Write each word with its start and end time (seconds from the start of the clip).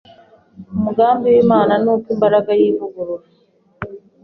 Umugambi 0.77 1.25
w’Imana 1.33 1.73
ni 1.83 1.89
uko 1.93 2.07
imbaraga 2.15 2.51
y’ivugurura 2.59 3.25